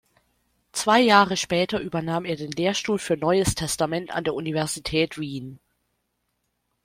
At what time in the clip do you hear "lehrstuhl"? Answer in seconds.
2.49-2.97